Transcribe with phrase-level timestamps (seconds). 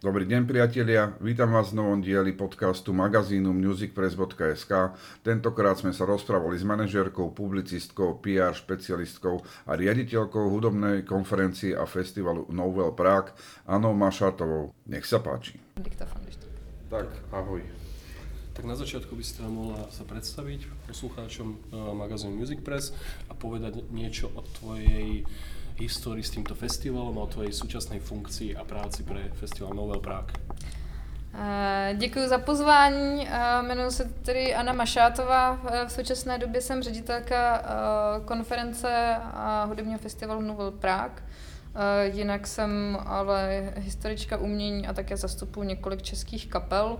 [0.00, 4.96] Dobrý deň priatelia, vítam vás v novom dieli podcastu magazínu musicpress.sk.
[5.20, 12.48] Tentokrát sme sa rozprávali s manažérkou, publicistkou, PR špecialistkou a riaditeľkou hudobnej konferencie a festivalu
[12.48, 13.36] Novel Prague
[13.68, 14.72] Anou Mašatovou.
[14.88, 15.60] Nech sa páči.
[15.76, 16.48] To...
[16.88, 17.60] Tak, ahoj.
[18.56, 22.96] Tak na začiatku by si teda mohla sa predstaviť poslucháčom uh, magazínu Music Press
[23.28, 25.28] a povedať niečo o tvojej
[25.80, 30.32] histórii s týmto festivalom a o tvojej súčasnej funkcii a práci pre festival Novel Prague.
[31.34, 33.26] Uh, Děkuji za pozvání.
[33.26, 35.52] Uh, Jmenuji se tedy Anna Mašátová.
[35.52, 37.62] Uh, V současné době jsem ředitelka
[38.24, 41.22] konference a hudebního festivalu Novel Prague.
[42.02, 46.98] Jinak jsem ale historička umění a také zastupuji několik českých kapel.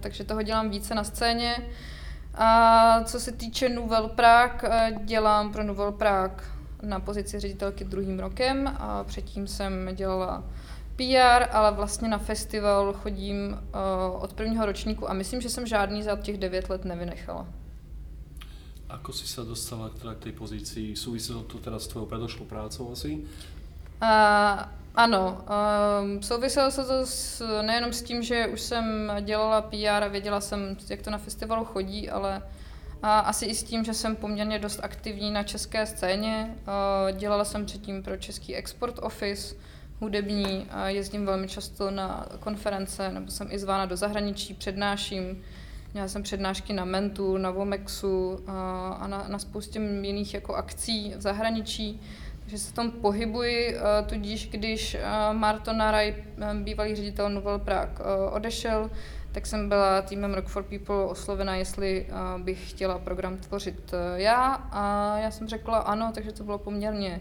[0.00, 1.56] Takže toho dělám více na scéně.
[2.34, 6.44] A co se týče Nouvelle Prague, dělám pro Nouvelle Prague
[6.82, 10.44] na pozici ředitelky druhým rokem a předtím jsem dělala
[10.96, 16.02] PR, ale vlastně na festival chodím uh, od prvního ročníku a myslím, že jsem žádný
[16.02, 17.46] za těch devět let nevynechala.
[18.92, 20.92] Ako si sa dostala teda k tej pozícii?
[20.92, 23.24] Súviselo to teda s tvojou predošlou prácou asi?
[24.02, 30.04] Uh, ano, um, souviselo se to s, nejenom s tím, že už jsem dělala PR
[30.04, 32.42] a věděla jsem, jak to na festivalu chodí, ale
[33.02, 36.54] asi i s tím, že jsem poměrně dost aktivní na české scéně.
[37.12, 39.54] Dělala jsem předtím pro Český Export Office,
[40.00, 45.42] hudební, a jezdím velmi často na konference, nebo jsem i zvána do zahraničí, přednáším.
[45.92, 51.14] Měla jsem přednášky na Mentu, na Vomexu a, a na, na spoustě jiných jako akcí
[51.16, 52.00] v zahraničí.
[52.40, 56.14] Takže se v tom pohybuji, a tudíž když a, Marto Naraj,
[56.54, 57.98] bývalý ředitel Novel Prague,
[58.30, 58.90] odešel,
[59.32, 62.06] tak jsem byla týmem Rock for People oslovena, jestli
[62.38, 64.68] bych chtěla program tvořit já.
[64.70, 67.20] A já jsem řekla ano, takže to bylo poměrně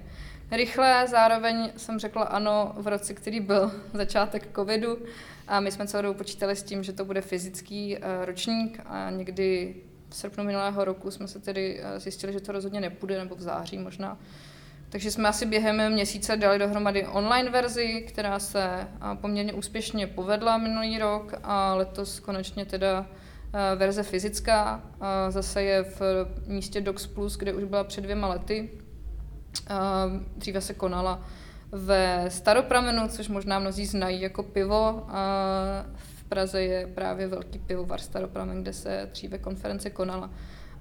[0.51, 4.97] rychle, zároveň jsem řekla ano v roce, který byl začátek covidu.
[5.47, 8.79] A my jsme celou dobu počítali s tím, že to bude fyzický ročník.
[8.85, 9.75] A někdy
[10.09, 13.77] v srpnu minulého roku jsme se tedy zjistili, že to rozhodně nepůjde, nebo v září
[13.77, 14.17] možná.
[14.91, 18.87] Takže jsme asi během měsíce dali dohromady online verzi, která se
[19.21, 23.05] poměrně úspěšně povedla minulý rok a letos konečně teda
[23.75, 24.83] verze fyzická.
[25.29, 26.01] Zase je v
[26.47, 28.69] místě Docs Plus, kde už byla před dvěma lety.
[30.37, 31.25] Dříve se konala
[31.71, 35.07] ve Staropramenu, což možná mnozí znají jako pivo.
[35.95, 40.29] V Praze je právě velký pivovar Staropramen, kde se dříve konference konala.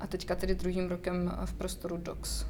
[0.01, 2.47] A teďka tedy druhým rokem v prostoru Docs.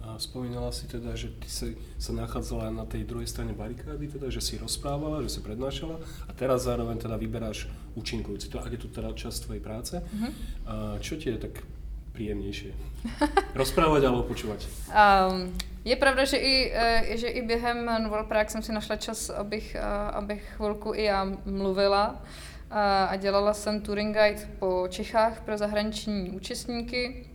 [0.00, 4.30] A spomínala si teda, že ty si sa nachádzala na tej druhej strane barikády, teda,
[4.30, 7.66] že si rozprávala, že si prednášala a teraz zároveň teda vyberáš
[7.98, 8.46] účinkujúci.
[8.54, 10.32] To, ak je to teda časť tvojej práce, mm-hmm.
[10.70, 11.66] a čo ti je tak
[12.14, 12.70] príjemnejšie?
[13.60, 14.70] Rozprávať alebo počúvať?
[14.90, 15.50] Um,
[15.82, 16.72] je pravda, že i,
[17.18, 19.76] že i během Novel Prague jsem si našla čas, abych,
[20.12, 22.22] abych chvilku i já mluvila
[23.08, 27.26] a dělala jsem touring guide po Čechách pro zahraniční účastníky.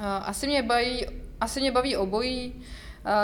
[0.00, 1.06] Asi mě baví
[1.40, 2.54] asi mě baví obojí.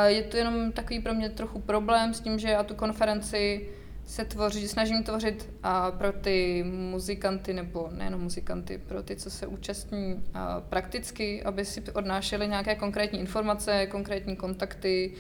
[0.07, 3.69] Je to jenom takový pro mě trochu problém s tím, že já tu konferenci
[4.07, 5.51] se tvoří, snažím tvořit
[5.99, 10.25] pro ty muzikanty, nebo nejenom muzikanty, pro ty, co se účastní
[10.69, 15.15] prakticky, aby si odnášeli nějaké konkrétní informace, konkrétní kontakty,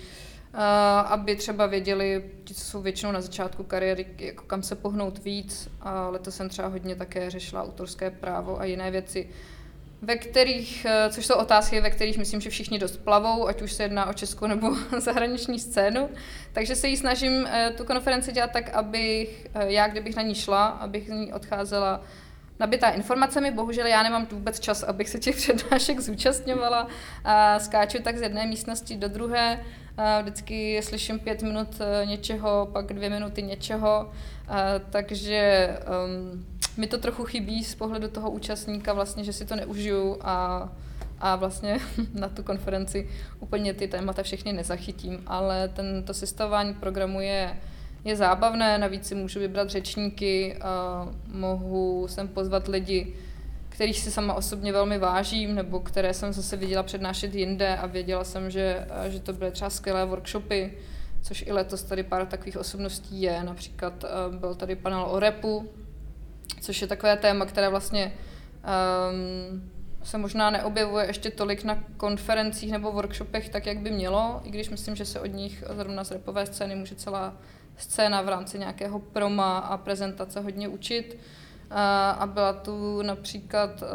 [1.04, 5.69] aby třeba věděli, ti, co jsou většinou na začátku kariéry, jako kam se pohnout víc.
[5.81, 9.28] Ale to jsem třeba hodně také řešila autorské právo a jiné věci
[10.02, 13.72] ve kterých, eh, což jsou otázky, ve kterých myslím, že všichni dost plavou, ať už
[13.72, 16.08] se jedná o českou nebo zahraniční scénu.
[16.52, 20.34] Takže se jí snažím eh, tu konferenci dělat tak, abych eh, já, kdybych na ní
[20.34, 22.02] šla, abych z ní odcházela
[22.60, 23.50] nabitá informacemi.
[23.50, 26.88] Bohužel já nemám vůbec čas, abych se těch přednášek zúčastňovala.
[27.24, 29.64] A skáču tak z jedné místnosti do druhé.
[30.22, 34.10] Vždycky slyším pět minut něčeho, pak dvě minuty něčeho.
[34.91, 35.69] Takže
[36.04, 40.69] um, mi to trochu chybí z pohledu toho účastníka, vlastně, že si to neužiju a,
[41.20, 41.78] a vlastně
[42.14, 43.08] na tu konferenci
[43.41, 47.56] úplně ty témata všechny nezachytím, ale ten, to sestavování programu je,
[48.04, 50.58] je zábavné, navíc si můžu vybrat řečníky,
[51.26, 53.14] mohu sem pozvat lidi,
[53.72, 58.24] kterých si sama osobně velmi vážím, nebo které jsem zase viděla přednášet jinde a věděla
[58.24, 60.78] jsem, že, že to byly třeba skvělé workshopy,
[61.22, 63.44] což i letos tady pár takových osobností je.
[63.44, 65.70] Například byl tady panel o repu,
[66.60, 68.12] což je takové téma, které vlastně
[69.10, 69.70] um,
[70.02, 74.70] se možná neobjevuje ještě tolik na konferencích nebo workshopech tak, jak by mělo, i když
[74.70, 77.36] myslím, že se od nich zrovna z repové scény může celá
[77.76, 81.18] scéna v rámci nějakého proma a prezentace hodně učit.
[81.74, 83.88] A byla tu například uh,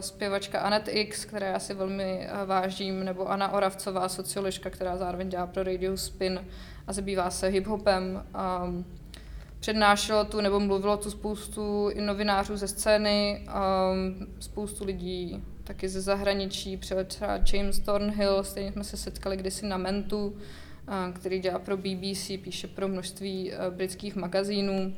[0.00, 5.28] zpěvačka Anet X, která já si velmi uh, vážím, nebo Anna Oravcová, socioložka, která zároveň
[5.28, 6.44] dělá pro Radio Spin
[6.86, 8.22] a zabývá se hip-hopem.
[8.64, 8.84] Um,
[9.60, 16.00] přednášelo tu nebo mluvilo tu spoustu i novinářů ze scény, um, spoustu lidí taky ze
[16.00, 20.36] zahraničí, třeba James Thornhill, stejně jsme se setkali kdysi na Mentu,
[21.14, 24.94] který dělá pro BBC, píše pro množství britských magazínů,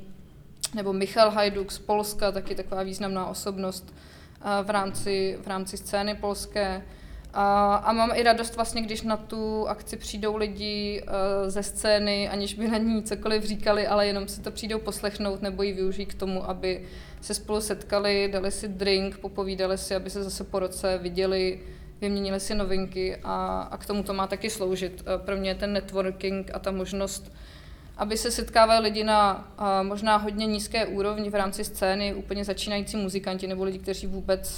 [0.75, 3.95] nebo Michal Hajduk z Polska, taky taková významná osobnost
[4.41, 6.83] uh, v rámci, v rámci scény polské.
[7.37, 12.29] A, a mám i radost vlastně, když na tu akci přijdou lidi uh, ze scény,
[12.29, 16.07] aniž by na ní cokoliv říkali, ale jenom si to přijdou poslechnout nebo ji využijí
[16.07, 16.85] k tomu, aby
[17.21, 21.61] se spolu setkali, dali si drink, popovídali si, aby se zase po roce viděli,
[22.01, 25.01] vyměnili si novinky a, a k tomu to má taky sloužit.
[25.01, 27.33] Uh, pro mě ten networking a ta možnost
[27.97, 29.49] aby se setkávali lidi na
[29.83, 34.51] možná hodně nízké úrovni v rámci scény, úplně začínající muzikanti nebo lidi, kteří vůbec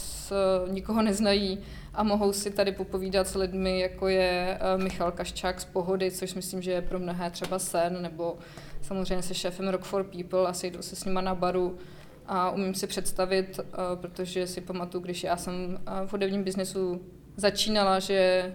[0.64, 1.58] uh, nikoho neznají
[1.94, 6.34] a mohou si tady popovídat s lidmi, jako je uh, Michal Kaščák z Pohody, což
[6.34, 8.38] myslím, že je pro mnohé třeba sen, nebo
[8.82, 11.78] samozřejmě se šéfem Rock for People a sejdou se s nima na baru
[12.26, 13.64] a umím si představit, uh,
[14.00, 17.00] protože si pamatuju, když já jsem v hudebním biznesu
[17.36, 18.52] začínala, že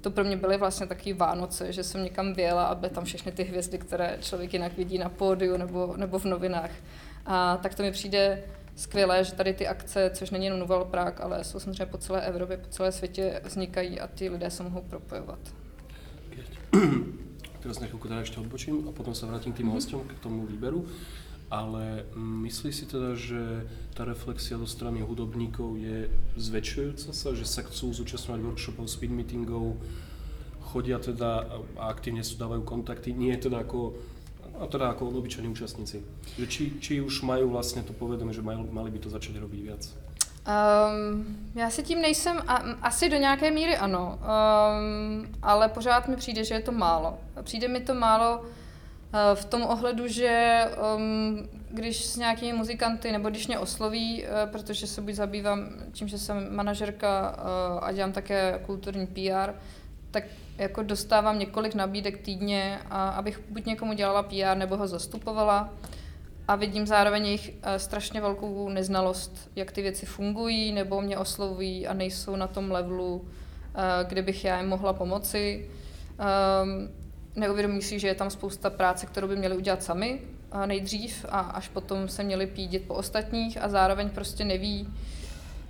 [0.00, 3.32] to pro mě byly vlastně taky Vánoce, že jsem někam vyjela a byly tam všechny
[3.32, 6.70] ty hvězdy, které člověk jinak vidí na pódiu nebo, nebo v novinách.
[7.26, 8.42] A tak to mi přijde
[8.76, 12.20] skvělé, že tady ty akce, což není jenom Novel Prague, ale jsou samozřejmě po celé
[12.20, 15.38] Evropě, po celé světě vznikají a ty lidé se mohou propojovat.
[17.60, 20.88] Teraz na teda ešte odbočím a potom sa vrátim k tým hostom, k tomu výberu.
[21.50, 26.06] Ale myslí si teda, že tá reflexia do strany hudobníkov je
[26.38, 29.74] zväčšujúca sa, že sa chcú zúčastňovať workshopov, speed meetingov,
[30.70, 33.98] chodia teda a aktívne sú dávajú kontakty, nie teda ako
[34.60, 36.04] a teda ako obyčajní účastníci.
[36.38, 39.62] Že či, či už mají vlastně to povedomí, že mali, mali by to začít robiť
[39.62, 39.96] viac?
[40.46, 46.16] Um, já si tím nejsem, a, asi do nějaké míry ano, um, ale pořád mi
[46.16, 47.18] přijde, že je to málo.
[47.42, 48.44] Přijde mi to málo
[49.34, 50.64] v tom ohledu, že
[50.96, 56.08] um, když s nějakými muzikanty, nebo když mě osloví, uh, protože se buď zabývám tím,
[56.08, 59.52] že jsem manažerka uh, a dělám také kulturní PR,
[60.10, 60.24] tak
[60.58, 65.70] jako dostávám několik nabídek týdně, a abych buď někomu dělala PR nebo ho zastupovala.
[66.48, 71.86] A vidím zároveň jejich eh, strašně velkou neznalost, jak ty věci fungují, nebo mě oslovují
[71.86, 73.28] a nejsou na tom levelu,
[73.74, 75.70] eh, kde bych já jim mohla pomoci.
[76.18, 76.88] Ehm,
[77.36, 80.20] neuvědomí si, že je tam spousta práce, kterou by měli udělat sami
[80.66, 84.88] nejdřív a až potom se měli pídit po ostatních a zároveň prostě neví,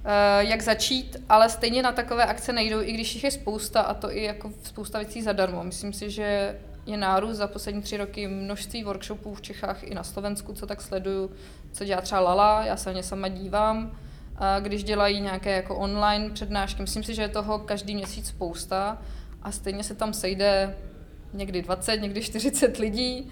[0.05, 3.95] Eh, jak začít, ale stejně na takové akce nejdou, i když jich je spousta a
[3.95, 5.65] to i jako spousta věcí zadarmo.
[5.65, 10.05] Myslím si, že je nárůst za poslední tři roky množství workshopů v Čechách i na
[10.05, 11.31] Slovensku, co tak sleduju,
[11.73, 13.99] co dělá třeba Lala, já se na ně sama dívám,
[14.61, 16.83] když dělají nějaké jako online přednášky.
[16.83, 18.99] Myslím si, že je toho každý měsíc spousta
[19.43, 20.77] a stejně se tam sejde
[21.33, 23.31] někdy 20, někdy 40 lidí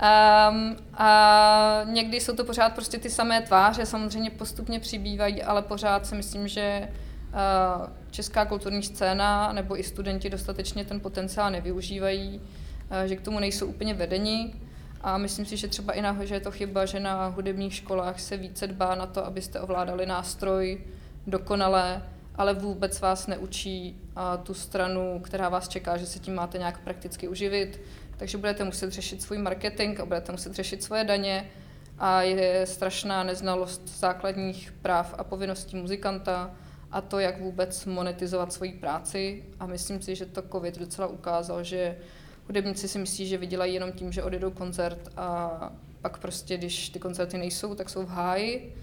[0.00, 6.06] Um, a někdy jsou to pořád prostě ty samé tváře, samozřejmě postupně přibývají, ale pořád
[6.06, 13.08] si myslím, že uh, česká kulturní scéna nebo i studenti dostatečně ten potenciál nevyužívají, uh,
[13.08, 14.54] že k tomu nejsou úplně vedeni.
[15.00, 18.20] A myslím si, že třeba i na, že je to chyba, že na hudebních školách
[18.20, 20.80] se více dbá na to, abyste ovládali nástroj
[21.26, 22.02] dokonale,
[22.40, 26.80] ale vůbec vás neučí uh, tu stranu, která vás čeká, že se tím máte nějak
[26.80, 27.80] prakticky uživit,
[28.16, 31.50] takže budete muset řešit svůj marketing a budete muset řešit svoje daně.
[31.98, 36.54] A je strašná neznalost základních práv a povinností muzikanta
[36.90, 39.44] a to, jak vůbec monetizovat svoji práci.
[39.60, 41.96] A myslím si, že to covid docela ukázal, že
[42.46, 46.98] hudebníci si myslí, že vydělají jenom tím, že odjedou koncert a pak prostě, když ty
[46.98, 48.74] koncerty nejsou, tak jsou v háji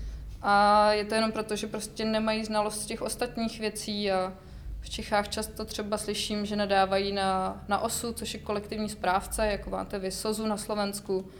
[0.41, 4.33] a je to jenom proto, že prostě nemají znalost těch ostatních věcí a
[4.81, 9.69] v Čechách často třeba slyším, že nadávají na, na OSU, což je kolektivní správce, jako
[9.69, 11.31] máte vy SOZu na Slovensku.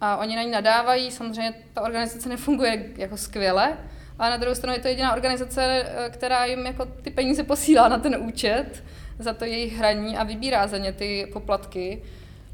[0.00, 3.78] A oni na ní nadávají, samozřejmě ta organizace nefunguje jako skvěle,
[4.18, 7.88] ale na druhou stranu je to jediná organizace, eh, která jim jako ty peníze posílá
[7.88, 8.84] na ten účet
[9.18, 12.02] za to jejich hraní a vybírá za ně ty poplatky.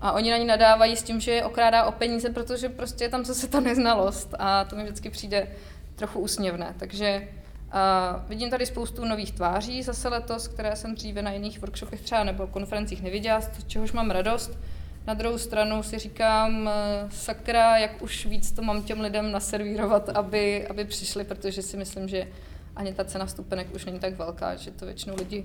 [0.00, 3.08] A oni na ní nadávají s tím, že je okrádá o peníze, protože prostě je
[3.08, 5.48] tam zase ta neznalost a to mi vždycky přijde
[5.98, 6.74] trochu úsměvné.
[6.78, 7.28] Takže
[7.72, 12.24] a vidím tady spoustu nových tváří zase letos, které jsem dříve na jiných workshopech třeba
[12.24, 14.58] nebo konferencích neviděla, z čehož mám radost.
[15.06, 20.08] Na druhou stranu si říkám, eh, sakra, jak už víc to mám těm lidem naservírovat,
[20.08, 22.28] aby, aby přišli, protože si myslím, že
[22.76, 25.44] ani ta cena stupenek už není tak velká, že to většinou lidi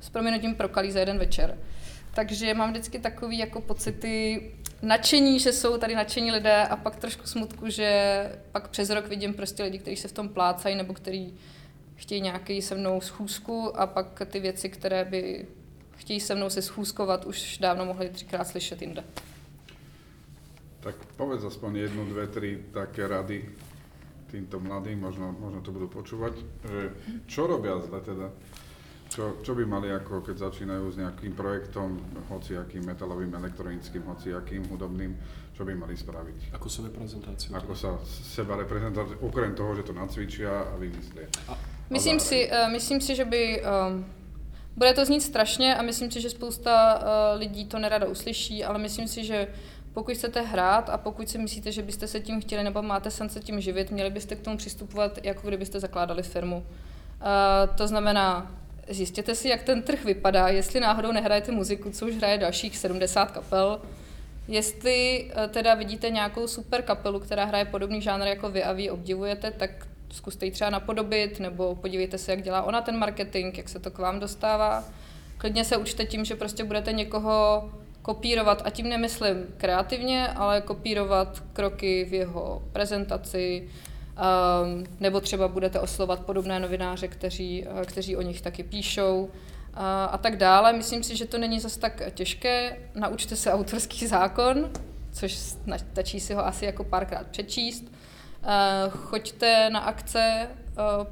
[0.00, 1.58] s proměnutím prokalí za jeden večer.
[2.14, 4.42] Takže mám vždycky takový jako pocity
[4.82, 7.88] nadšení, že jsou tady nadšení lidé a pak trošku smutku, že
[8.52, 11.34] pak přes rok vidím prostě lidi, kteří se v tom plácají nebo kteří
[11.94, 15.46] chtějí nějaký se mnou schůzku a pak ty věci, které by
[15.96, 19.04] chtějí se mnou se schůzkovat, už dávno mohli třikrát slyšet jinde.
[20.80, 23.48] Tak povedz aspoň jednu, dve, tri také rady
[24.30, 26.80] týmto mladým, možno, možno to budú počúvať, že
[27.28, 28.32] čo robia zle teda?
[29.12, 32.00] Čo, čo by mali ako keď začínajú s nejakým projektom,
[32.32, 35.12] hociakým metalovým, elektronickým, hociakým hudobným,
[35.52, 36.56] čo by mali spraviť?
[36.56, 37.52] Ako sebe prezentáciu.
[37.52, 41.28] Ako sa seba reprezentovať, okrem toho, že to nacvičia a vymyslia.
[41.44, 41.60] A,
[41.92, 43.60] myslím, a si, uh, myslím si, že by...
[43.60, 44.04] Um,
[44.76, 47.04] bude to znít strašně a myslím si, že spousta uh,
[47.40, 49.48] lidí to nerada uslyší, ale myslím si, že
[49.92, 53.28] pokud chcete hrát a pokud si myslíte, že byste se tím chtěli nebo máte sen
[53.28, 56.56] se tím živit, měli byste k tomu přistupovat, jako kdybyste zakládali firmu.
[56.56, 62.14] Uh, to znamená, zjistěte si, jak ten trh vypadá, jestli náhodou nehrajete muziku, co už
[62.14, 63.80] hraje dalších 70 kapel,
[64.48, 68.90] jestli uh, teda vidíte nějakou super kapelu, která hraje podobný žánr jako vy a vy
[68.90, 69.70] obdivujete, tak
[70.12, 73.90] zkuste ji třeba napodobit, nebo podívejte se, jak dělá ona ten marketing, jak se to
[73.90, 74.84] k vám dostává.
[75.38, 77.70] Klidně se učte tím, že prostě budete někoho
[78.02, 83.68] kopírovat, a tím nemyslím kreativně, ale kopírovat kroky v jeho prezentaci,
[84.16, 89.30] um, nebo třeba budete oslovat podobné novináře, kteří, uh, kteří o nich taky píšou
[89.74, 90.72] a, a tak dále.
[90.72, 92.76] Myslím si, že to není zase tak těžké.
[92.94, 94.70] Naučte se autorský zákon,
[95.12, 95.32] což
[95.76, 97.84] stačí si ho asi jako párkrát přečíst.
[97.84, 100.48] Uh, choďte na akce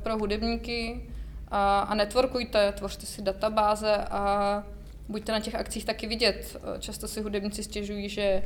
[0.03, 1.11] pro hudebníky
[1.49, 4.65] a, a networkujte, tvořte si databáze a
[5.09, 6.57] buďte na těch akcích taky vidět.
[6.79, 8.43] Často si hudebníci stěžují, že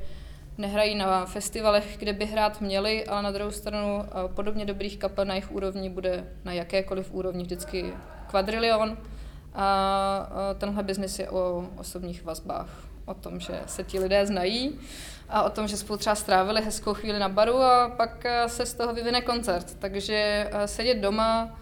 [0.59, 5.25] nehrají na festivalech, kde by hrát měli, ale na druhou stranu eh, podobně dobrých kapel
[5.25, 7.95] na jejich úrovni bude na jakékoliv úrovni vždycky
[8.27, 8.97] kvadrilion.
[9.55, 12.69] A eh, tenhle biznis je o osobních vazbách,
[13.05, 14.79] o tom, že se ti lidé znají
[15.29, 18.67] a o tom, že spolu třeba strávili hezkou chvíli na baru a pak eh, se
[18.67, 19.77] z toho vyvine koncert.
[19.79, 21.59] Takže sedět doma,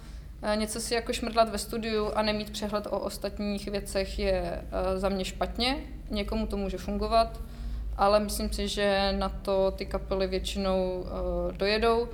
[0.55, 4.65] něco si jako šmrdlat ve studiu a nemít přehled o ostatních věcech je
[4.97, 5.77] za mě špatně.
[6.11, 7.41] Někomu to může fungovat,
[7.97, 11.07] ale myslím si, že na to ty kapely většinou
[11.57, 12.09] dojedou.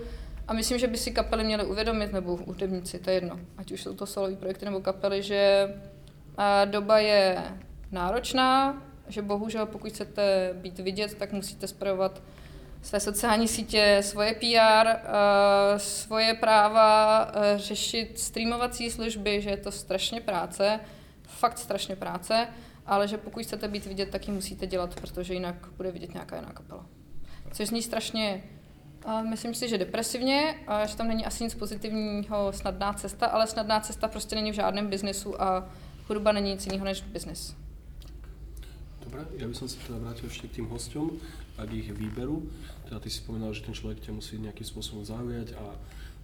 [0.48, 3.82] A myslím, že by si kapely měly uvědomit, nebo hudebníci, to je jedno, ať už
[3.82, 5.74] jsou to solové projekty nebo kapely, že
[6.64, 7.42] doba je
[7.92, 12.22] náročná, že bohužel pokud chcete být vidět, tak musíte spravovat
[12.82, 14.92] své sociální sítě, svoje PR, uh,
[15.76, 20.80] svoje práva, uh, řešit streamovací služby, že je to strašně práce,
[21.22, 22.48] fakt strašně práce,
[22.88, 26.36] ale že pokud chcete být vidět, tak ji musíte dělat, protože jinak bude vidět nějaká
[26.36, 26.86] jiná kapela.
[27.52, 28.44] Což zní strašně,
[29.06, 33.46] uh, myslím si, že depresivně, a že tam není asi nic pozitivního, snadná cesta, ale
[33.46, 35.68] snadná cesta prostě není v žádném biznesu a
[36.08, 37.54] hudba není nic jiného než biznis.
[39.08, 41.06] Dobre, ja by som sa teda vrátil ešte k tým hosťom
[41.56, 42.44] a k ich výberu.
[42.84, 45.64] Teda ty si povedal, že ten človek ťa musí nejakým spôsobom zaujať a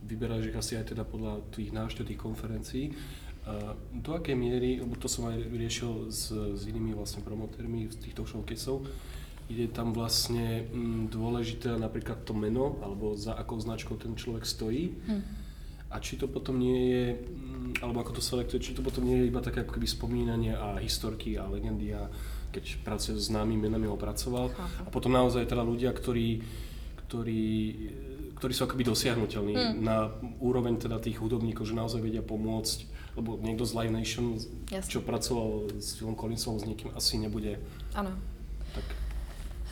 [0.05, 2.93] vyberáš ich asi aj teda podľa tých návštev, tých konferencií.
[3.45, 8.25] A do miery, lebo to som aj riešil s, s inými vlastne promotérmi z týchto
[8.25, 8.89] showcaseov,
[9.53, 14.97] je tam vlastne mm, dôležité napríklad to meno, alebo za akou značkou ten človek stojí.
[15.05, 15.21] Hmm.
[15.93, 19.21] A či to potom nie je, mm, alebo ako to selektuje, či to potom nie
[19.21, 22.09] je iba také ako keby spomínanie a historky a legendy a
[22.55, 24.55] keď pracuje s známymi menami, ho pracoval.
[24.87, 26.41] A potom naozaj teda ľudia, ktorí,
[27.05, 27.45] ktorí,
[28.41, 29.75] ktorí sú akoby dosiahnutelní hmm.
[29.85, 30.09] na
[30.41, 34.39] úroveň teda tých hudobníkov, že naozaj vedia pomôcť, lebo niekto z Live Nation,
[34.71, 34.91] Jasne.
[34.91, 37.59] čo pracoval s Philom Collinsom, s niekým asi nebude.
[37.95, 38.11] Ano.
[38.75, 39.05] Tak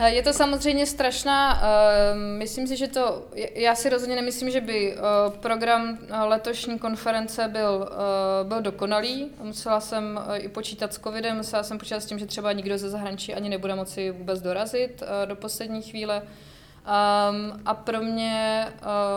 [0.07, 3.23] je to samozřejmě strašná, uh, myslím si, že to,
[3.55, 9.31] já si rozhodně nemyslím, že by uh, program letošní konference byl, uh, byl dokonalý.
[9.43, 12.91] Musela jsem i počítat s covidem, musela jsem počítat s tím, že třeba nikdo ze
[12.91, 16.23] zahraničí ani nebude moci vůbec dorazit do poslední chvíle.
[16.23, 18.67] Um, a pro mě,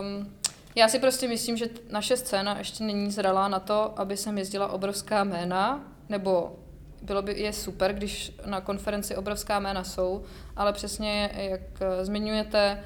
[0.01, 0.31] um,
[0.75, 4.71] já si prostě myslím, že naše scéna ještě není zralá na to, aby sem jezdila
[4.71, 6.59] obrovská jména, nebo
[7.01, 10.23] bylo by, je super, když na konferenci obrovská jména jsou,
[10.55, 12.83] ale přesně jak eh, zmiňujete,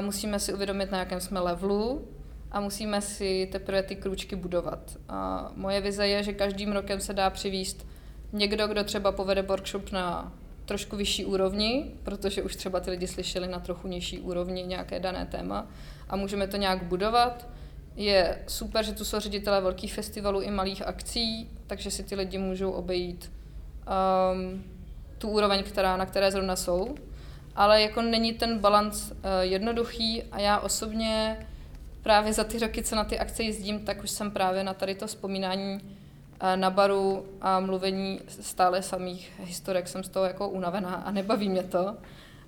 [0.00, 2.08] musíme si uvědomit, na jakém jsme levelu
[2.50, 4.96] a musíme si teprve ty krůčky budovat.
[5.08, 7.86] A moje vize je, že každým rokem se dá přivíst
[8.32, 10.32] někdo, kdo třeba povede workshop na
[10.70, 15.26] trošku vyšší úrovni, protože už třeba ty lidi slyšeli na trochu nižší úrovni nějaké dané
[15.26, 15.66] téma
[16.08, 17.48] a můžeme to nějak budovat.
[17.96, 22.38] Je super, že tu jsou ředitelé velkých festivalů i malých akcí, takže si ty lidi
[22.38, 24.64] můžou obejít um,
[25.18, 26.94] tu úroveň, která, na které zrovna jsou.
[27.56, 31.46] Ale jako není ten balans uh, jednoduchý a já osobně
[32.02, 34.94] právě za ty roky, co na ty akce jezdím, tak už jsem právě na tady
[34.94, 35.80] to vzpomínání
[36.56, 41.62] na baru a mluvení stále samých historek jsem z toho jako unavená a nebaví mě
[41.62, 41.96] to.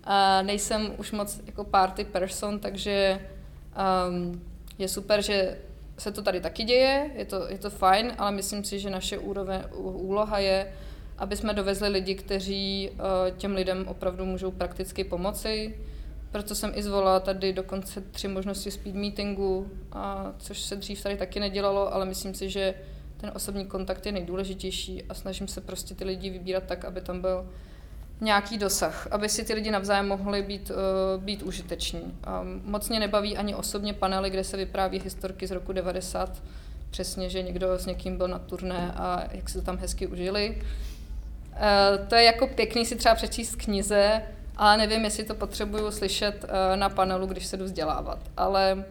[0.04, 3.26] A nejsem už moc jako party person, takže
[4.08, 4.42] um,
[4.78, 5.58] je super, že
[5.98, 9.18] se to tady taky děje, je to, je to fajn, ale myslím si, že naše
[9.18, 10.72] úroveň, úloha je
[11.18, 12.90] aby jsme dovezli lidi, kteří
[13.36, 15.76] těm lidem opravdu můžou prakticky pomoci.
[16.30, 21.16] Proto jsem i zvolila tady dokonce tři možnosti speed meetingu, a což se dřív tady
[21.16, 22.74] taky nedělalo, ale myslím si, že
[23.22, 27.20] ten osobní kontakt je nejdůležitější a snažím se prostě ty lidi vybírat tak, aby tam
[27.20, 27.46] byl
[28.20, 32.18] nějaký dosah, aby si ty lidi navzájem mohli být, uh, být užiteční.
[32.24, 36.42] A moc mě nebaví ani osobně panely, kde se vypráví historky z roku 90,
[36.90, 40.62] přesně, že někdo s někým byl na turné a jak se to tam hezky užili.
[41.52, 44.22] Uh, to je jako pěkný si třeba přečíst knize,
[44.56, 48.18] ale nevím, jestli to potřebuju slyšet uh, na panelu, když se jdu vzdělávat.
[48.36, 48.84] Ale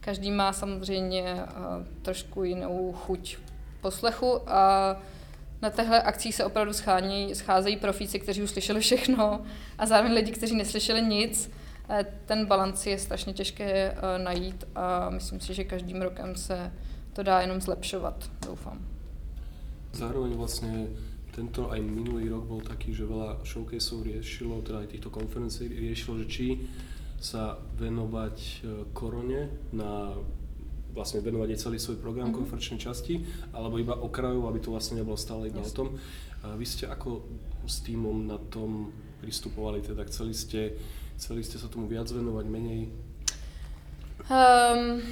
[0.00, 1.36] každý má samozřejmě
[2.02, 3.36] trošku jinou chuť
[3.82, 4.96] poslechu a
[5.62, 9.42] na těchto akcích se opravdu schání, scházejí profíci, kteří už slyšeli všechno
[9.78, 11.50] a zároveň lidi, kteří neslyšeli nic.
[11.88, 16.72] Eh, ten balans je strašně těžké eh, najít a myslím si, že každým rokem se
[17.12, 18.78] to dá jenom zlepšovat, doufám.
[19.92, 20.86] Zároveň vlastně
[21.30, 26.20] tento aj minulý rok bol taký, že veľa showcaseov riešilo, teda aj týchto konferencií riešilo,
[26.20, 26.46] že či
[27.20, 28.56] sa venovať eh,
[28.92, 30.12] korone na
[30.92, 32.38] vlastne venovať aj celý svoj program mm-hmm.
[32.44, 35.72] konferenčnej časti, alebo iba okrajov, aby to vlastne nebolo stále iba yes.
[35.72, 35.88] o tom.
[36.44, 37.24] A vy ste ako
[37.66, 40.74] s týmom na tom pristupovali, teda chceli ste,
[41.16, 42.90] chceli ste sa tomu viac venovať, menej?
[44.26, 45.02] Um,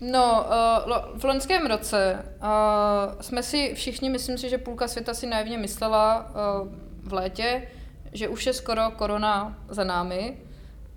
[0.00, 5.26] no, uh, v loňském roce uh, jsme si všichni, myslím si, že půlka světa si
[5.26, 6.68] naivně myslela uh,
[7.08, 7.68] v létě,
[8.12, 10.36] že už je skoro korona za námi,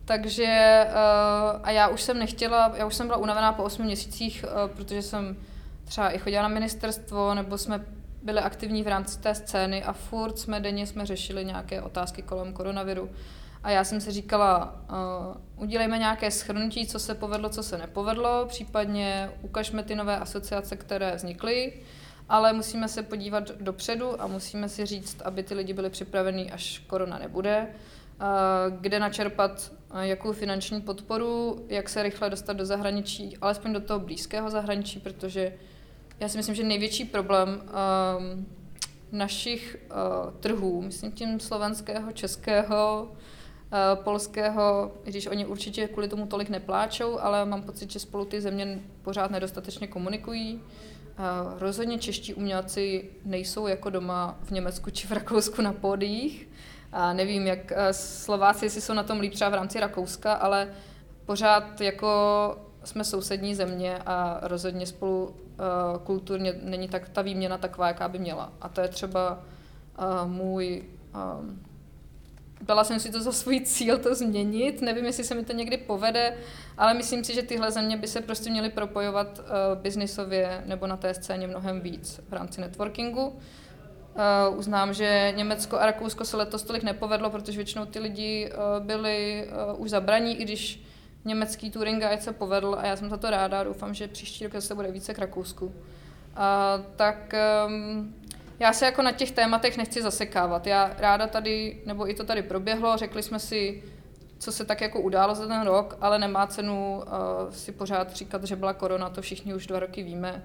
[0.06, 4.46] takže uh, a já už jsem nechtěla, já už jsem byla unavená po 8 měsících,
[4.48, 5.38] uh, protože jsem
[5.86, 7.86] třeba i chodila na ministerstvo, nebo jsme
[8.22, 12.54] byli aktivní v rámci té scény a furt jsme denně jsme řešili nějaké otázky kolem
[12.54, 13.10] koronaviru.
[13.64, 18.46] A já jsem si říkala, uh, udělejme nějaké schrnutí, co se povedlo, co se nepovedlo,
[18.46, 21.74] případně ukažme ty nové asociace, které vznikly,
[22.30, 26.80] ale musíme se podívat dopředu a musíme si říct, aby ty lidi byli připravení, až
[26.88, 27.68] korona nebude,
[28.80, 34.50] kde načerpat jakou finanční podporu, jak se rychle dostat do zahraničí, alespoň do toho blízkého
[34.50, 35.54] zahraničí, protože
[36.20, 38.46] já si myslím, že největší problém um,
[39.12, 46.50] našich uh, trhů, myslím tím slovenského, českého, uh, polského, když oni určitě kvůli tomu tolik
[46.50, 50.56] nepláčou, ale mám pocit, že spolu ty země pořád nedostatečně komunikují.
[50.56, 56.48] Uh, rozhodně čeští umělci nejsou jako doma v Německu či v Rakousku na pódiích.
[56.96, 60.68] A nevím, jak eh, Slováci si jsou na tom líp třeba v rámci Rakouska, ale
[61.26, 62.10] pořád jako
[62.84, 65.36] jsme sousední země a rozhodně spolu uh,
[66.04, 68.54] kulturně není tak ta výměna taková, jaká by měla.
[68.62, 69.44] A to je třeba
[70.00, 70.84] uh, můj...
[72.62, 75.78] Dala jsem si to za svůj cíl to změnit, nevím, jestli se mi to někdy
[75.78, 76.38] povede,
[76.78, 79.46] ale myslím si, že tyhle země by se prostě měly propojovat uh,
[79.82, 83.40] biznisově nebo na té scéně mnohem víc v rámci networkingu.
[84.16, 88.86] Uh, uznám, že Německo a Rakousko se letos tolik nepovedlo, protože většinou ty lidi uh,
[88.86, 90.84] byli uh, už zabraní, i když
[91.26, 94.62] německý touring guide se povedl a já jsem za to ráda, doufám, že příští rok
[94.62, 95.66] se bude více k Rakousku.
[95.66, 95.74] Uh,
[96.96, 97.34] tak
[97.68, 98.16] um,
[98.60, 100.68] já se jako na těch tématech nechci zasekávat.
[100.68, 103.84] Já ráda tady, nebo i to tady proběhlo, řekli jsme si,
[104.40, 108.44] co se tak jako událo za ten rok, ale nemá cenu uh, si pořád říkat,
[108.44, 110.44] že byla korona, to všichni už dva roky víme.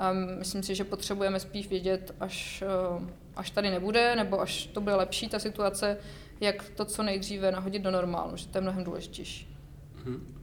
[0.00, 4.80] A myslím si, že potřebujeme spíš vědět, až, eh, až tady nebude, nebo až to
[4.80, 5.96] bude lepší ta situace,
[6.40, 9.56] jak to co nejdříve nahodit do normálu, že to je mnohem důležitější.
[10.04, 10.36] Hmm.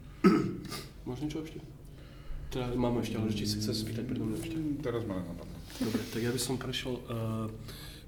[1.05, 1.59] Máš něco ještě?
[2.49, 4.55] Teda máme ještě, ale ještě si chce spýtať mnou ještě.
[4.83, 5.33] Teraz máme na
[5.81, 7.45] Dobre, tak ja by som prešiel, uh,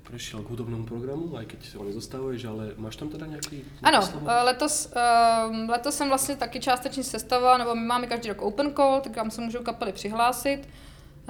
[0.01, 4.01] prešiel k hudobnému programu, aj keď ho nezostávuješ, ale máš tam teda nějaký Ano?
[4.01, 8.73] Eh, letos, uh, letos jsem vlastně taky částečně sestavovala, nebo my máme každý rok open
[8.73, 10.65] call, tak tam se můžou kapely přihlásit.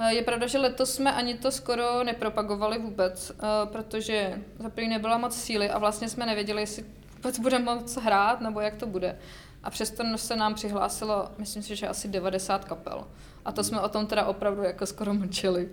[0.00, 4.90] Eh, je pravda, že letos jsme ani to skoro nepropagovali vůbec, eh, protože za první
[4.90, 6.84] nebyla moc síly a vlastně jsme nevěděli, jestli
[7.16, 9.18] vůbec budeme moc hrát nebo jak to bude.
[9.62, 13.06] A přesto se nám přihlásilo, myslím si, že asi 90 kapel.
[13.44, 15.68] A to jsme o tom teda opravdu jako skoro mlčeli.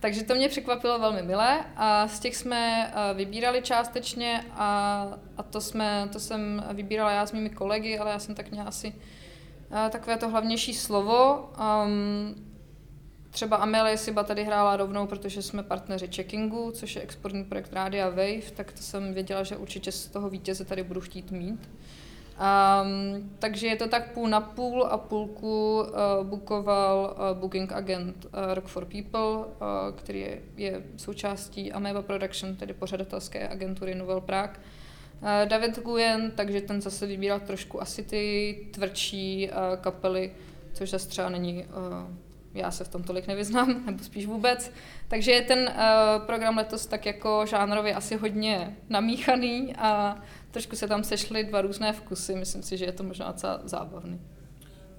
[0.00, 5.42] Takže to mě překvapilo velmi milé a z těch jsme eh, vybírali částečně a, a
[5.42, 8.94] to, jsme, to jsem vybírala já s mými kolegy, ale já jsem tak měla asi
[9.90, 11.50] takové to hlavnější slovo.
[11.84, 12.49] Um,
[13.30, 18.08] Třeba Amelie Siba tady hrála rovnou, protože jsme partneři Checkingu, což je exportní projekt Rádia
[18.08, 21.70] Wave, tak to jsem věděla, že určitě z toho vítěze tady budu chtít mít.
[22.40, 28.24] Um, takže je to tak půl na půl a půlku uh, bukoval uh, booking agent
[28.24, 29.46] uh, Rock for People, uh,
[29.96, 34.56] který je, je součástí Ameba Production, tedy pořadatelské agentury Novel Prague.
[34.56, 40.32] Uh, David Guyen, takže ten zase vybíral trošku asi ty tvrdší uh, kapely,
[40.72, 44.72] což zase třeba není uh, já se v tom tolik nevyznám, nebo spíš vůbec.
[45.08, 50.88] Takže je ten uh, program letos tak jako žánrově asi hodně namíchaný a trošku se
[50.88, 52.34] tam sešly dva různé vkusy.
[52.34, 54.20] Myslím si, že je to možná docela zábavný.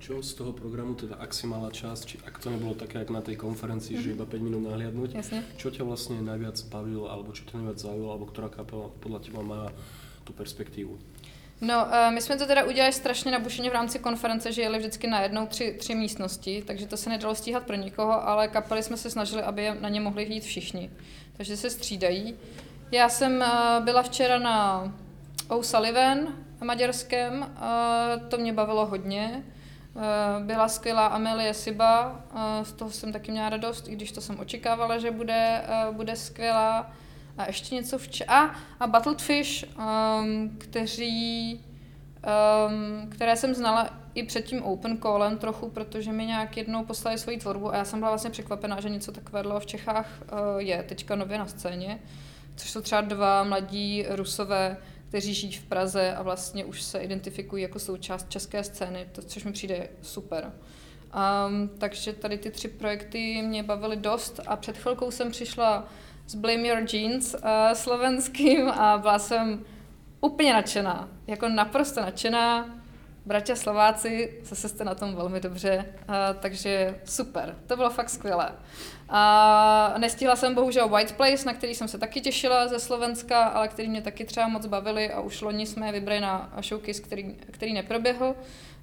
[0.01, 3.13] Čo z toho programu, teda ak si mala čas, či ak to nebolo také, jak
[3.13, 4.01] na tej konferencii, mm.
[4.01, 5.45] že iba 5 minút nahliadnúť, Jasne.
[5.61, 9.45] čo ťa vlastne najviac bavilo, alebo čo ťa najviac zaujalo, alebo ktorá kapela podľa teba
[9.45, 9.69] má
[10.25, 10.97] tú perspektívu?
[11.61, 15.07] No, uh, my jsme to teda udělali strašně nabušeně v rámci konference, že jeli vždycky
[15.07, 18.97] na jednou tři, tři místnosti, takže to se nedalo stíhat pro nikoho, ale kapely jsme
[18.97, 20.91] se snažili, aby na ně mohli jít všichni.
[21.37, 22.35] Takže se střídají.
[22.91, 24.91] Já jsem uh, byla včera na
[25.47, 26.27] O'Sullivan
[26.63, 29.43] maďarském, uh, to mě bavilo hodně.
[30.39, 32.21] Byla skvělá Amelie Siba,
[32.63, 36.91] z toho jsem taky měla radost, i když to jsem očekávala, že bude, bude skvělá
[37.37, 41.59] a ještě něco vče- a, a Battled Fish, um, kteří,
[42.67, 47.17] um, které jsem znala i před tím open callem trochu, protože mi nějak jednou poslali
[47.17, 50.83] svoji tvorbu a já jsem byla vlastně překvapená, že něco takového v Čechách uh, je
[50.83, 51.99] teďka nově na scéně,
[52.55, 57.63] což jsou třeba dva mladí rusové, kteří žijí v Praze a vlastně už se identifikují
[57.63, 60.51] jako součást české scény, to, což mi přijde super.
[61.47, 65.87] Um, takže tady ty tři projekty mě bavily dost a před chvilkou jsem přišla
[66.31, 67.39] s Blame Your Jeans uh,
[67.73, 69.65] slovenským a byla jsem
[70.21, 72.77] úplně nadšená, jako naprosto nadšená.
[73.25, 78.51] Bratia Slováci, zase jste na tom velmi dobře, uh, takže super, to bylo fakt skvělé.
[79.09, 83.67] A nestihla jsem bohužel White Place, na který jsem se taky těšila ze Slovenska, ale
[83.67, 87.35] který mě taky třeba moc bavili a už loni jsme je vybrali na showcase, který,
[87.51, 88.35] který neproběhl,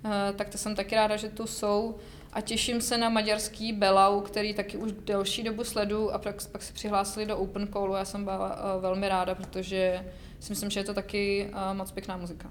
[0.04, 1.98] uh, tak to jsem taky ráda, že tu jsou
[2.32, 6.62] a těším se na maďarský Belau, který taky už delší dobu sledu a pak, pak
[6.62, 7.94] se přihlásili do Open Callu.
[7.94, 10.04] Já jsem byla uh, velmi ráda, protože
[10.40, 12.50] si myslím, že je to taky uh, moc pěkná muzika.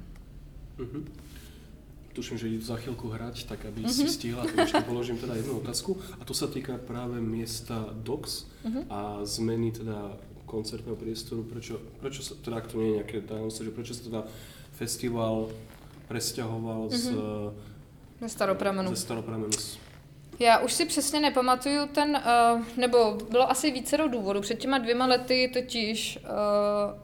[0.80, 1.06] Uh-huh.
[2.14, 3.94] Tuším, že idú za chvíľku hrať, tak aby uh-huh.
[3.94, 6.02] si stihla, to ešte položím teda jednu otázku.
[6.18, 8.90] A to sa týka práve miesta DOX uh-huh.
[8.90, 10.18] a zmeny teda
[10.50, 11.46] koncertného priestoru.
[11.46, 14.22] Prečo, prečo sa, teda ak to nie je nejaké tajomstvo, že prečo sa teda
[14.74, 15.54] festival
[16.10, 16.98] presťahoval uh-huh.
[16.98, 17.06] z
[18.22, 18.90] ze staropramenu.
[18.90, 19.54] Ze staropramenu.
[20.40, 22.22] Já už si přesně nepamatuju ten,
[22.56, 24.42] uh, nebo bylo asi více důvodů.
[24.42, 27.00] Před těma dvěma lety totiž uh,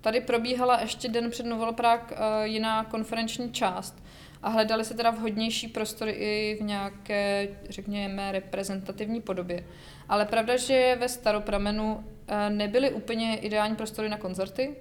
[0.00, 4.04] tady probíhala ještě den před Prague uh, jiná konferenční část
[4.42, 9.64] a hledali se teda vhodnější prostory i v nějaké, řekněme, reprezentativní podobě.
[10.08, 12.04] Ale pravda, že ve staropramenu
[12.48, 14.76] nebyly úplně ideální prostory na koncerty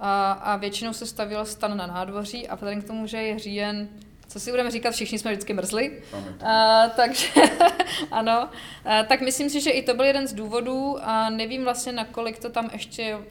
[0.00, 3.88] a, a většinou se stavil stan na nádvoří a vzhledem k tomu, že je říjen,
[4.36, 6.02] co si budeme říkat, všichni jsme vždycky mrzli.
[6.12, 6.48] Uh,
[6.96, 7.28] takže
[8.10, 8.48] ano,
[8.86, 12.38] uh, tak myslím si, že i to byl jeden z důvodů a nevím vlastně, nakolik
[12.38, 13.22] to tam ještě uh,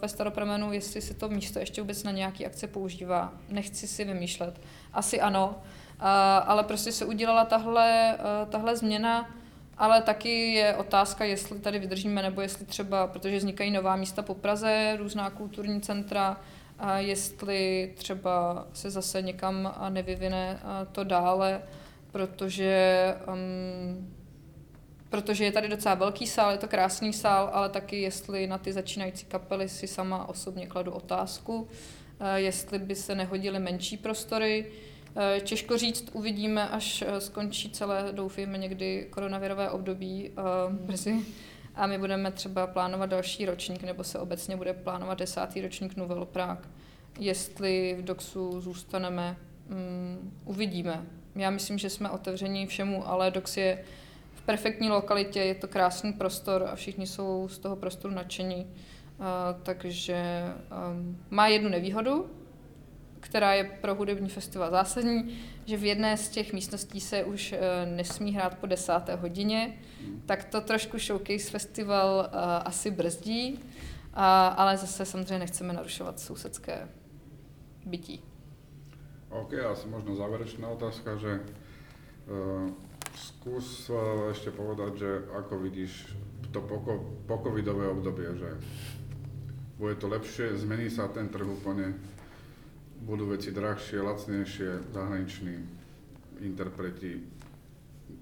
[0.00, 3.32] ve Staropramenu, jestli se to místo ještě vůbec na nějaký akce používá.
[3.48, 4.60] Nechci si vymýšlet.
[4.92, 6.06] Asi ano, uh,
[6.46, 9.30] ale prostě se udělala tahle, uh, tahle změna,
[9.78, 14.34] ale taky je otázka, jestli tady vydržíme, nebo jestli třeba, protože vznikají nová místa po
[14.34, 16.40] Praze, různá kulturní centra,
[16.78, 20.60] a jestli třeba se zase někam nevyvine
[20.92, 21.62] to dále,
[22.12, 24.14] protože, um,
[25.10, 28.72] protože je tady docela velký sál, je to krásný sál, ale taky jestli na ty
[28.72, 31.68] začínající kapely si sama osobně kladu otázku,
[32.36, 34.66] jestli by se nehodily menší prostory.
[35.40, 40.30] Těžko říct, uvidíme, až skončí celé, doufejme, někdy koronavirové období
[40.70, 41.24] brzy
[41.76, 46.24] a my budeme třeba plánovat další ročník, nebo se obecně bude plánovat desátý ročník Novel
[46.24, 46.68] Prague.
[47.18, 49.36] Jestli v DOXu zůstaneme,
[49.70, 51.06] um, uvidíme.
[51.34, 53.84] Já myslím, že jsme otevření všemu, ale DOX je
[54.34, 58.66] v perfektní lokalitě, je to krásný prostor a všichni jsou z toho prostoru nadšení.
[59.18, 59.24] Uh,
[59.62, 60.42] takže
[60.90, 62.30] um, má jednu nevýhodu,
[63.20, 67.58] která je pro hudební festival zásadní, že v jedné z těch místností se už uh,
[67.96, 69.78] nesmí hrát po desáté hodině,
[70.26, 73.60] tak to trošku Showcase Festival uh, asi brzdí,
[74.56, 76.88] ale zase samozřejmě nechceme narušovat sousedské
[77.86, 78.22] bytí.
[79.30, 81.40] OK, asi možno záverečná otázka, že
[82.30, 82.70] uh,
[83.14, 86.14] skús uh, ešte povedať, že ako vidíš
[86.54, 88.50] to poko, pokovidové obdobie, že
[89.76, 91.98] bude to lepšie, zmení sa ten trh úplne,
[93.06, 95.62] budú veci drahšie, lacnejšie, zahraniční
[96.42, 97.22] interpreti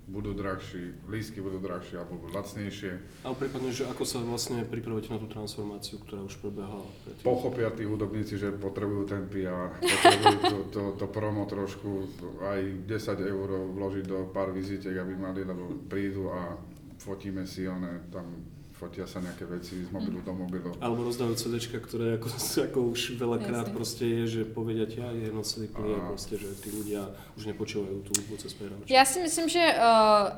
[0.05, 3.25] budú drahší, lístky budú drahšie alebo budú lacnejšie.
[3.25, 6.85] A prípadne, že ako sa vlastne pripravujete na tú transformáciu, ktorá už prebehla?
[7.05, 7.25] Predtým?
[7.25, 12.05] Pochopia tí hudobníci, že potrebujú ten PR, potrebujú to, to, to promo trošku,
[12.45, 16.57] aj 10 eur vložiť do pár vizitek, aby mali, lebo prídu a
[17.01, 18.29] fotíme si one tam
[18.75, 20.75] fotia sa nejaké veci z mobilu do mobilu.
[20.83, 22.29] Alebo rozdávajú CDčka, ktoré ako,
[22.67, 23.75] ako už veľakrát Jasne.
[23.75, 26.09] proste je, že povedia ti, aj je nocený plný a A.
[26.11, 27.07] proste, že tí ľudia
[27.39, 28.91] už nepočúvajú tú hudbu cez prehrávač.
[28.91, 29.81] Já si myslím, že uh,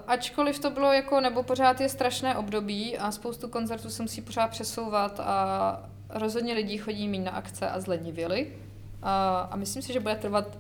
[0.06, 4.48] ačkoliv to bylo jako, nebo pořád je strašné období a spoustu koncertů se musí pořád
[4.50, 8.52] přesouvat a rozhodně lidi chodí méně na akce a zlenivěli.
[9.02, 10.58] A, a myslím si, že bude trvat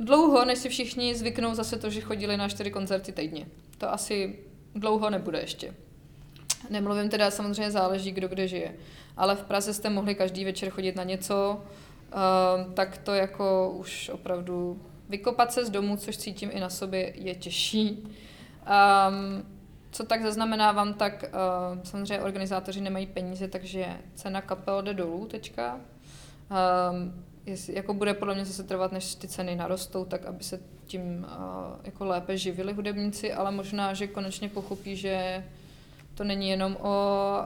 [0.00, 3.46] dlouho, než si všichni zvyknou zase to, že chodili na čtyři koncerty týdně.
[3.78, 4.38] To asi
[4.74, 5.74] dlouho nebude ještě.
[6.70, 8.74] Nemluvím teda, samozřejmě záleží, kdo kde žije.
[9.16, 11.62] Ale v Praze jste mohli každý večer chodit na něco,
[12.14, 17.12] uh, tak to jako už opravdu vykopat se z domu, což cítím i na sobě,
[17.16, 18.04] je těžší.
[18.04, 19.46] Um,
[19.90, 25.80] co tak zaznamenávám, tak uh, samozřejmě organizátoři nemají peníze, takže cena kapel jde dolů teďka.
[26.90, 27.24] Um,
[27.68, 31.76] jako bude podle mě zase trvat, než ty ceny narostou, tak aby se tím uh,
[31.84, 35.44] jako lépe živili hudebníci, ale možná, že konečně pochopí, že
[36.14, 37.38] to není jenom o,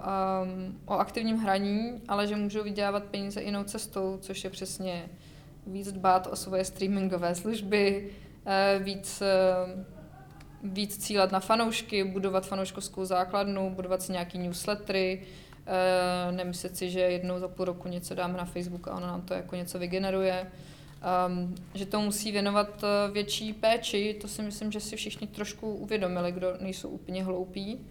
[0.43, 5.09] um, o aktivním hraní, ale že můžou vydělávat peníze jinou cestou, což je přesně
[5.67, 8.11] víc dbát o svoje streamingové služby,
[8.47, 9.85] eh, víc, eh,
[10.63, 15.23] víc cílet na fanoušky, budovat fanouškovskou základnu, budovat si nějaký newslettery,
[15.67, 19.23] eh, nemyslet si, že jednou za půl roku něco dáme na Facebook a ono nám
[19.23, 20.51] to jako něco vygeneruje.
[21.29, 26.33] Um, že to musí věnovat větší péči, to si myslím, že si všichni trošku uvědomili,
[26.33, 27.87] kdo nejsou úplně hloupí.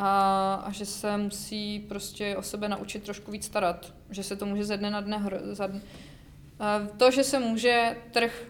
[0.00, 3.92] A, a že se musí prostě o sebe naučit trošku víc starat.
[4.10, 5.80] Že se to může ze dne na dne hro, za, dn-
[6.58, 8.44] a to, že se může trh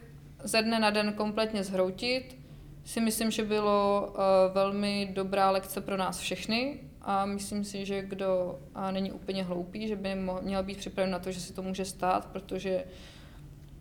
[0.44, 2.38] ze dne na den kompletně zhroutit,
[2.84, 4.14] si myslím, že bylo
[4.52, 8.58] velmi dobrá lekce pro nás všechny a myslím si, že kdo
[8.90, 12.26] není úplně hloupý, že by měl být připraven na to, že se to může stát,
[12.26, 12.84] protože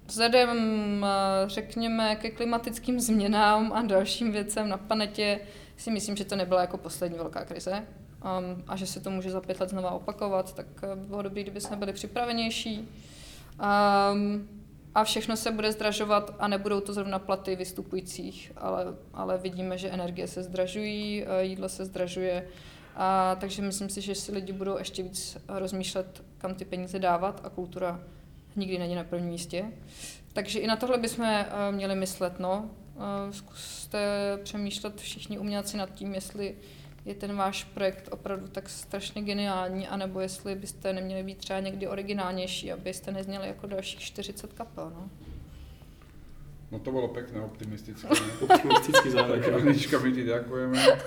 [0.05, 1.05] vzhledem,
[1.47, 5.39] řekněme, ke klimatickým změnám a dalším věcem na planetě
[5.77, 9.31] si myslím, že to nebyla jako poslední velká krize um, a že se to může
[9.31, 12.89] za pět let znova opakovat, tak by bylo dobré, kdyby jsme byli připravenější.
[14.11, 14.47] Um,
[14.95, 19.89] a všechno se bude zdražovat a nebudou to zrovna platy vystupujících, ale, ale vidíme, že
[19.89, 22.47] energie se zdražují, eh, jídlo se zdražuje,
[22.95, 27.41] a, takže myslím si, že si lidi budou ještě víc rozmýšlet, kam ty peníze dávat
[27.43, 27.99] a kultura
[28.55, 29.65] nikdy není na prvním místě.
[30.33, 32.39] Takže i na tohle bychom eh, měli myslet.
[32.39, 32.69] No.
[32.99, 33.99] Eh, Zkuste
[34.43, 36.55] přemýšlet všichni umělci nad tím, jestli
[37.05, 41.87] je ten váš projekt opravdu tak strašně geniální, anebo jestli byste neměli být třeba někdy
[41.87, 44.91] originálnější, abyste nezněli jako dalších 40 kapel.
[44.95, 45.09] No.
[46.71, 48.07] No to bolo pekné, optimistické.
[48.41, 49.53] Optimistický záver.
[49.55, 50.85] Anička, my ti ďakujeme.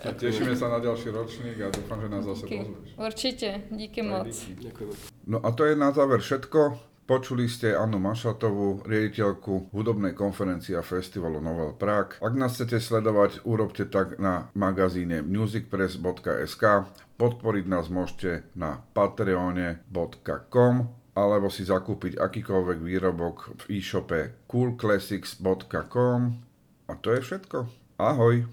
[0.00, 2.58] A tešíme sa na ďalší ročník a dúfam, že nás zase Díky.
[2.64, 2.88] pozveš.
[2.96, 4.46] Určitě, díky Tak moc.
[4.46, 4.64] díky.
[4.64, 4.96] Ďakujeme.
[5.26, 6.80] No a to je na záver všetko.
[7.10, 12.22] Počuli ste Annu Mašatovú, riaditeľku hudobnej konferencie a festivalu Novel Prague.
[12.22, 16.86] Ak nás chcete sledovať, urobte tak na magazíne musicpress.sk.
[17.18, 20.74] Podporiť nás môžete na patreone.com
[21.18, 26.20] alebo si zakúpiť akýkoľvek výrobok v e-shope coolclassics.com.
[26.86, 27.58] A to je všetko.
[27.98, 28.46] Ahoj!